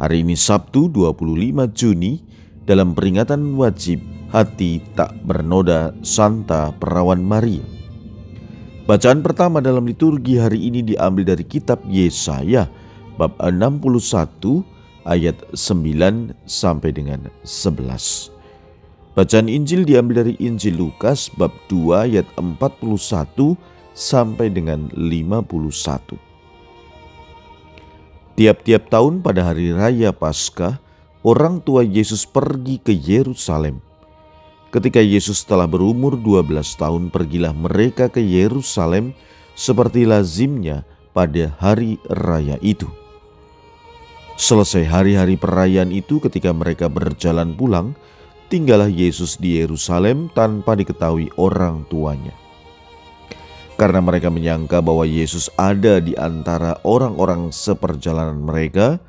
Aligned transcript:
Hari 0.00 0.24
ini 0.24 0.32
Sabtu 0.32 0.88
25 0.88 1.76
Juni 1.76 2.24
dalam 2.64 2.96
peringatan 2.96 3.52
wajib 3.60 4.00
hati 4.32 4.80
tak 4.96 5.12
bernoda 5.28 5.92
Santa 6.00 6.72
Perawan 6.72 7.20
Maria. 7.20 7.60
Bacaan 8.88 9.20
pertama 9.20 9.60
dalam 9.60 9.84
liturgi 9.84 10.40
hari 10.40 10.72
ini 10.72 10.80
diambil 10.80 11.36
dari 11.36 11.44
kitab 11.44 11.84
Yesaya 11.84 12.64
bab 13.20 13.36
61 13.44 14.64
ayat 15.04 15.36
9 15.52 16.32
sampai 16.48 16.96
dengan 16.96 17.28
11. 17.44 18.32
Bacaan 19.12 19.52
Injil 19.52 19.84
diambil 19.84 20.24
dari 20.24 20.34
Injil 20.40 20.80
Lukas 20.80 21.28
bab 21.36 21.52
2 21.68 22.08
ayat 22.08 22.24
41 22.40 22.88
sampai 23.92 24.48
dengan 24.48 24.88
51. 24.96 26.29
Tiap-tiap 28.40 28.88
tahun 28.88 29.20
pada 29.20 29.52
hari 29.52 29.68
raya 29.68 30.16
Paskah, 30.16 30.80
orang 31.20 31.60
tua 31.60 31.84
Yesus 31.84 32.24
pergi 32.24 32.80
ke 32.80 32.88
Yerusalem. 32.88 33.84
Ketika 34.72 34.96
Yesus 34.96 35.44
telah 35.44 35.68
berumur 35.68 36.16
12 36.16 36.48
tahun, 36.80 37.12
pergilah 37.12 37.52
mereka 37.52 38.08
ke 38.08 38.24
Yerusalem 38.24 39.12
seperti 39.52 40.08
lazimnya 40.08 40.88
pada 41.12 41.52
hari 41.60 42.00
raya 42.08 42.56
itu. 42.64 42.88
Selesai 44.40 44.88
hari-hari 44.88 45.36
perayaan 45.36 45.92
itu, 45.92 46.16
ketika 46.24 46.56
mereka 46.56 46.88
berjalan 46.88 47.52
pulang, 47.52 47.92
tinggallah 48.48 48.88
Yesus 48.88 49.36
di 49.36 49.60
Yerusalem 49.60 50.32
tanpa 50.32 50.80
diketahui 50.80 51.28
orang 51.36 51.84
tuanya. 51.92 52.32
Karena 53.80 54.04
mereka 54.04 54.28
menyangka 54.28 54.84
bahwa 54.84 55.08
Yesus 55.08 55.48
ada 55.56 56.04
di 56.04 56.12
antara 56.12 56.76
orang-orang 56.84 57.48
seperjalanan 57.48 58.36
mereka, 58.36 59.00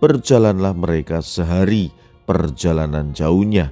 berjalanlah 0.00 0.72
mereka 0.72 1.20
sehari 1.20 1.92
perjalanan 2.24 3.12
jauhnya, 3.12 3.68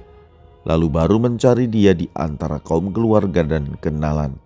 lalu 0.61 0.93
baru 0.93 1.17
mencari 1.17 1.65
dia 1.65 1.97
di 1.97 2.05
antara 2.13 2.61
kaum 2.61 2.93
keluarga 2.93 3.41
dan 3.41 3.73
kenalan. 3.81 4.37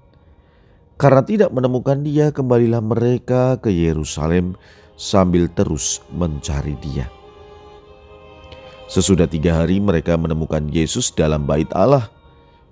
Karena 0.95 1.27
tidak 1.27 1.51
menemukan 1.51 1.99
dia, 1.99 2.31
kembalilah 2.31 2.79
mereka 2.79 3.59
ke 3.59 3.67
Yerusalem 3.67 4.55
sambil 4.95 5.51
terus 5.51 5.99
mencari 6.15 6.79
dia. 6.79 7.11
Sesudah 8.87 9.27
tiga 9.27 9.59
hari 9.59 9.83
mereka 9.83 10.15
menemukan 10.15 10.71
Yesus 10.71 11.11
dalam 11.11 11.43
bait 11.43 11.67
Allah 11.75 12.07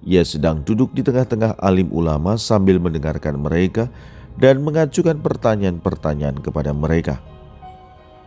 ia 0.05 0.21
sedang 0.21 0.61
duduk 0.61 0.93
di 0.93 1.01
tengah-tengah 1.01 1.57
alim 1.57 1.89
ulama 1.89 2.37
sambil 2.37 2.77
mendengarkan 2.77 3.41
mereka 3.41 3.89
dan 4.37 4.61
mengajukan 4.61 5.17
pertanyaan-pertanyaan 5.17 6.37
kepada 6.45 6.71
mereka. 6.77 7.19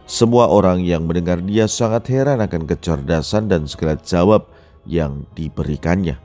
Semua 0.09 0.51
orang 0.51 0.83
yang 0.83 1.07
mendengar 1.07 1.39
dia 1.39 1.71
sangat 1.71 2.11
heran 2.11 2.43
akan 2.43 2.67
kecerdasan 2.67 3.47
dan 3.47 3.71
segala 3.71 3.95
jawab 4.03 4.51
yang 4.89 5.23
diberikannya. 5.39 6.19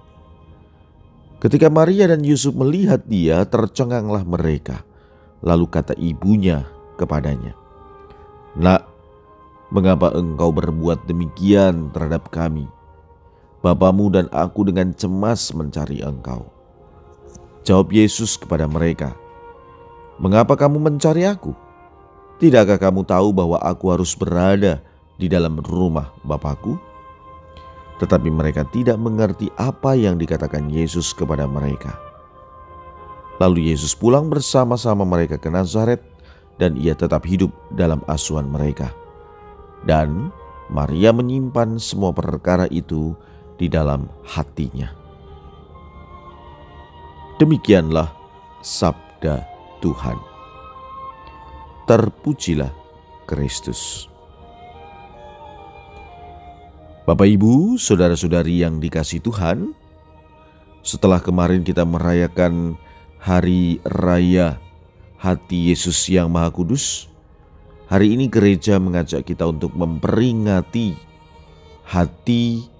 Ketika 1.43 1.67
Maria 1.67 2.07
dan 2.07 2.23
Yusuf 2.23 2.55
melihat 2.55 3.03
dia, 3.03 3.43
tercenganglah 3.43 4.23
mereka. 4.23 4.87
Lalu 5.43 5.67
kata 5.67 5.91
ibunya 5.99 6.63
kepadanya, 6.95 7.51
"Nak, 8.55 8.87
mengapa 9.67 10.15
engkau 10.15 10.55
berbuat 10.55 11.03
demikian 11.03 11.91
terhadap 11.91 12.31
kami?" 12.31 12.63
Bapamu 13.63 14.11
dan 14.11 14.27
aku 14.35 14.67
dengan 14.67 14.91
cemas 14.91 15.55
mencari 15.55 16.03
engkau. 16.03 16.51
Jawab 17.63 17.95
Yesus 17.95 18.35
kepada 18.35 18.67
mereka, 18.67 19.15
Mengapa 20.21 20.53
kamu 20.53 20.77
mencari 20.77 21.25
aku? 21.25 21.55
Tidakkah 22.37 22.77
kamu 22.77 23.01
tahu 23.07 23.33
bahwa 23.33 23.57
aku 23.63 23.89
harus 23.89 24.13
berada 24.13 24.83
di 25.17 25.25
dalam 25.25 25.57
rumah 25.63 26.13
Bapakku? 26.27 26.77
Tetapi 27.97 28.29
mereka 28.29 28.67
tidak 28.69 28.99
mengerti 28.99 29.47
apa 29.57 29.97
yang 29.97 30.19
dikatakan 30.19 30.69
Yesus 30.69 31.15
kepada 31.15 31.47
mereka. 31.47 31.97
Lalu 33.41 33.73
Yesus 33.73 33.97
pulang 33.97 34.29
bersama-sama 34.29 35.01
mereka 35.07 35.39
ke 35.39 35.49
Nazaret 35.49 36.03
dan 36.61 36.77
ia 36.77 36.93
tetap 36.93 37.25
hidup 37.25 37.49
dalam 37.73 38.03
asuhan 38.05 38.45
mereka. 38.45 38.93
Dan 39.87 40.29
Maria 40.69 41.09
menyimpan 41.09 41.81
semua 41.81 42.13
perkara 42.13 42.69
itu 42.69 43.17
di 43.57 43.69
dalam 43.69 44.09
hatinya. 44.25 44.89
Demikianlah 47.41 48.13
sabda 48.61 49.43
Tuhan. 49.83 50.17
Terpujilah 51.83 52.71
Kristus. 53.27 54.07
Bapak, 57.03 57.27
ibu, 57.27 57.75
saudara-saudari 57.75 58.63
yang 58.63 58.79
dikasih 58.79 59.19
Tuhan, 59.19 59.75
setelah 60.79 61.19
kemarin 61.19 61.59
kita 61.59 61.83
merayakan 61.83 62.79
Hari 63.19 63.83
Raya 63.83 64.55
Hati 65.19 65.71
Yesus 65.71 66.07
yang 66.07 66.31
Maha 66.31 66.47
Kudus, 66.51 67.11
hari 67.91 68.15
ini 68.15 68.31
gereja 68.31 68.79
mengajak 68.79 69.27
kita 69.27 69.47
untuk 69.47 69.75
memperingati 69.75 70.95
hati 71.87 72.72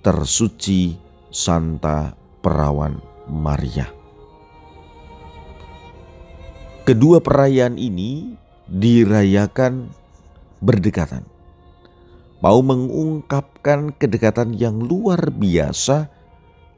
tersuci 0.00 0.96
Santa 1.28 2.16
Perawan 2.40 2.96
Maria. 3.28 3.92
Kedua 6.88 7.20
perayaan 7.20 7.76
ini 7.76 8.32
dirayakan 8.64 9.92
berdekatan. 10.64 11.28
Mau 12.40 12.64
mengungkapkan 12.64 13.92
kedekatan 13.92 14.56
yang 14.56 14.80
luar 14.80 15.28
biasa 15.28 16.08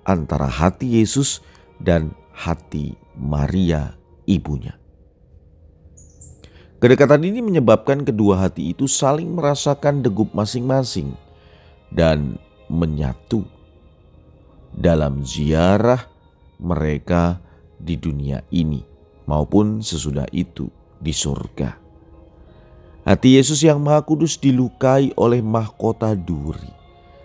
antara 0.03 0.51
hati 0.51 0.99
Yesus 0.99 1.39
dan 1.79 2.11
hati 2.35 2.99
Maria 3.15 3.95
ibunya. 4.27 4.75
Kedekatan 6.83 7.23
ini 7.23 7.39
menyebabkan 7.39 8.03
kedua 8.03 8.43
hati 8.43 8.75
itu 8.75 8.91
saling 8.91 9.39
merasakan 9.39 10.03
degup 10.03 10.35
masing-masing 10.35 11.15
dan 11.95 12.43
menyatu 12.73 13.45
dalam 14.73 15.21
ziarah 15.21 16.01
mereka 16.57 17.37
di 17.77 18.01
dunia 18.01 18.41
ini 18.49 18.81
maupun 19.29 19.85
sesudah 19.85 20.25
itu 20.33 20.73
di 20.97 21.13
surga. 21.13 21.77
Hati 23.03 23.35
Yesus 23.35 23.61
yang 23.67 23.83
Maha 23.83 24.07
Kudus 24.07 24.39
dilukai 24.39 25.11
oleh 25.19 25.43
mahkota 25.43 26.15
duri, 26.15 26.71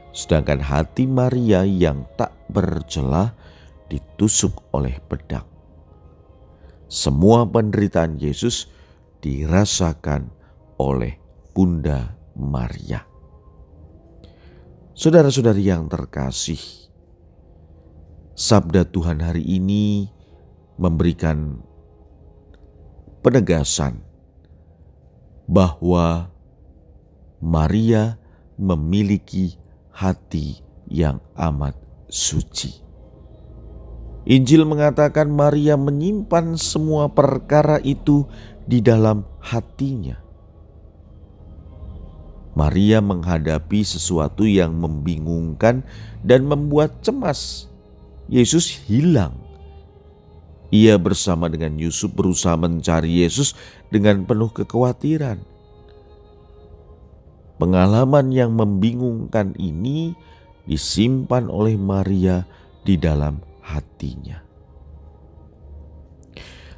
sedangkan 0.10 0.58
hati 0.58 1.06
Maria 1.06 1.62
yang 1.64 2.04
tak 2.18 2.34
bercelah 2.50 3.38
ditusuk 3.88 4.58
oleh 4.74 4.98
pedang. 5.06 5.46
Semua 6.90 7.46
penderitaan 7.46 8.18
Yesus 8.18 8.74
dirasakan 9.22 10.34
oleh 10.82 11.22
Bunda 11.54 12.18
Maria. 12.34 13.17
Saudara-saudari 14.98 15.70
yang 15.70 15.86
terkasih, 15.86 16.58
sabda 18.34 18.82
Tuhan 18.82 19.22
hari 19.22 19.46
ini 19.46 20.10
memberikan 20.74 21.62
penegasan 23.22 24.02
bahwa 25.46 26.34
Maria 27.38 28.18
memiliki 28.58 29.54
hati 29.94 30.66
yang 30.90 31.22
amat 31.38 31.78
suci. 32.10 32.82
Injil 34.26 34.66
mengatakan 34.66 35.30
Maria 35.30 35.78
menyimpan 35.78 36.58
semua 36.58 37.06
perkara 37.14 37.78
itu 37.86 38.26
di 38.66 38.82
dalam 38.82 39.30
hatinya. 39.46 40.27
Maria 42.58 43.06
menghadapi 43.06 43.86
sesuatu 43.86 44.42
yang 44.42 44.74
membingungkan 44.74 45.86
dan 46.26 46.50
membuat 46.50 47.06
cemas. 47.06 47.70
Yesus 48.26 48.74
hilang. 48.90 49.38
Ia 50.74 50.98
bersama 50.98 51.48
dengan 51.54 51.78
Yusuf 51.78 52.12
berusaha 52.18 52.58
mencari 52.58 53.22
Yesus 53.22 53.54
dengan 53.94 54.26
penuh 54.26 54.50
kekhawatiran. 54.50 55.38
Pengalaman 57.62 58.34
yang 58.34 58.58
membingungkan 58.58 59.54
ini 59.62 60.18
disimpan 60.66 61.48
oleh 61.54 61.78
Maria 61.78 62.44
di 62.84 62.98
dalam 62.98 63.40
hatinya. 63.64 64.44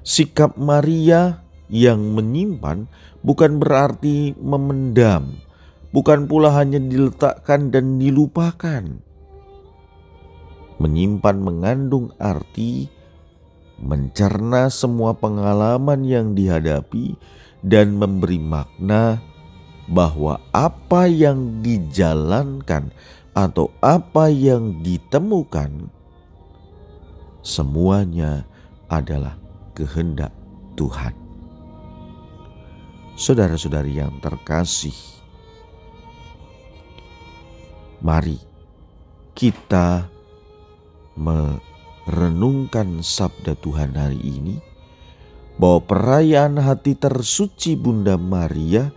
Sikap 0.03 0.59
Maria 0.59 1.41
yang 1.71 2.13
menyimpan 2.13 2.85
bukan 3.25 3.57
berarti 3.57 4.37
memendam, 4.37 5.48
bukan 5.91 6.29
pula 6.29 6.53
hanya 6.53 6.77
diletakkan 6.77 7.73
dan 7.73 7.97
dilupakan. 7.97 8.83
Menyimpan 10.79 11.37
mengandung 11.43 12.15
arti 12.15 12.87
mencerna 13.79 14.67
semua 14.71 15.15
pengalaman 15.15 16.03
yang 16.03 16.35
dihadapi 16.35 17.15
dan 17.63 17.95
memberi 17.95 18.39
makna 18.39 19.19
bahwa 19.89 20.39
apa 20.55 21.09
yang 21.09 21.59
dijalankan 21.65 22.91
atau 23.33 23.71
apa 23.79 24.27
yang 24.29 24.83
ditemukan 24.83 25.89
semuanya 27.41 28.43
adalah 28.91 29.39
kehendak 29.73 30.31
Tuhan. 30.75 31.15
Saudara-saudari 33.19 33.99
yang 33.99 34.15
terkasih, 34.23 34.95
mari 38.09 38.41
kita 39.37 40.09
merenungkan 41.13 43.05
sabda 43.05 43.53
Tuhan 43.61 43.93
hari 43.93 44.17
ini 44.17 44.57
bahwa 45.61 45.85
perayaan 45.85 46.57
hati 46.57 46.97
tersuci 46.97 47.77
Bunda 47.77 48.17
Maria 48.17 48.89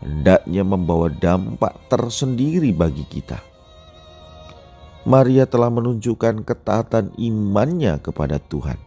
hendaknya 0.00 0.64
membawa 0.64 1.12
dampak 1.12 1.76
tersendiri 1.92 2.72
bagi 2.72 3.04
kita. 3.04 3.36
Maria 5.04 5.44
telah 5.44 5.68
menunjukkan 5.68 6.48
ketaatan 6.48 7.12
imannya 7.20 8.00
kepada 8.00 8.40
Tuhan, 8.40 8.80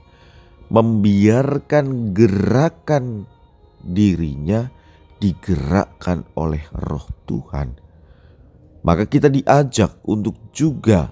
membiarkan 0.73 2.17
gerakan 2.17 3.29
dirinya 3.85 4.73
digerakkan 5.21 6.25
oleh 6.33 6.65
Roh 6.73 7.05
Tuhan. 7.29 7.84
Maka 8.85 9.09
kita 9.09 9.33
diajak 9.33 9.97
untuk 10.05 10.37
juga 10.53 11.09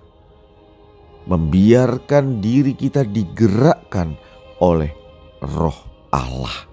membiarkan 1.26 2.38
diri 2.38 2.78
kita 2.78 3.02
digerakkan 3.02 4.14
oleh 4.62 4.94
Roh 5.42 5.80
Allah. 6.14 6.70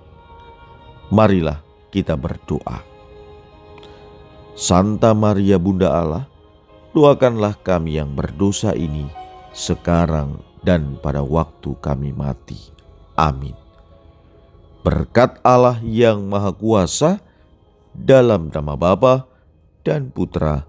Marilah 1.08 1.64
kita 1.88 2.20
berdoa. 2.20 2.84
Santa 4.52 5.16
Maria 5.16 5.56
Bunda 5.56 5.88
Allah, 5.88 6.28
doakanlah 6.92 7.56
kami 7.64 7.96
yang 7.96 8.12
berdosa 8.12 8.76
ini 8.76 9.08
sekarang 9.56 10.44
dan 10.60 11.00
pada 11.00 11.24
waktu 11.24 11.72
kami 11.80 12.12
mati. 12.12 12.60
Amin. 13.16 13.56
Berkat 14.84 15.40
Allah 15.40 15.80
yang 15.80 16.28
Maha 16.28 16.52
Kuasa, 16.52 17.24
dalam 17.96 18.52
nama 18.52 18.76
Bapa 18.76 19.24
dan 19.82 20.12
Putra 20.12 20.68